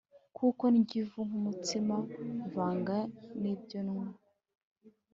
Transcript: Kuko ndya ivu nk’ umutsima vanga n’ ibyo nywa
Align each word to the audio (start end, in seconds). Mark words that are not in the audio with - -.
Kuko 0.37 0.63
ndya 0.75 0.95
ivu 1.01 1.19
nk’ 1.27 1.33
umutsima 1.39 1.95
vanga 2.53 2.97
n’ 3.41 3.43
ibyo 3.53 3.79
nywa 3.89 4.07